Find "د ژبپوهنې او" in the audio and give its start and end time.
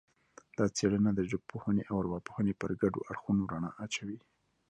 1.15-1.95